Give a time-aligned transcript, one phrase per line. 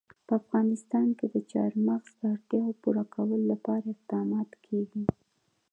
[0.25, 5.03] په افغانستان کې د چار مغز د اړتیاوو پوره کولو لپاره اقدامات کېږي.